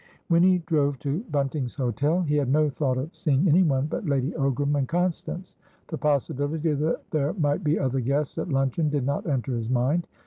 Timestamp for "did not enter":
8.89-9.55